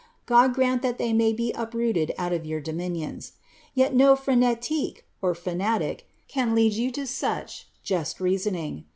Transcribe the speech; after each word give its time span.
God 0.25 0.55
grant 0.55 0.81
that 0.81 0.97
they 0.97 1.13
may 1.13 1.31
be 1.31 1.51
uprooted 1.51 2.11
out 2.17 2.33
of 2.33 2.43
your 2.43 2.59
dominions 2.59 3.33
I 3.35 3.39
Yet 3.75 3.93
no 3.93 4.15
phrenatique 4.15 5.03
(fanatic) 5.21 6.07
can 6.27 6.57
you 6.57 6.71
lead 6.71 6.95
to 6.95 7.05
such 7.05 7.67
just 7.83 8.17
iisasoning. 8.17 8.85